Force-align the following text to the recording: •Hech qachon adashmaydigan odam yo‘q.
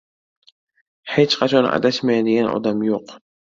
•Hech 1.17 1.37
qachon 1.43 1.69
adashmaydigan 1.75 2.53
odam 2.57 2.85
yo‘q. 2.91 3.17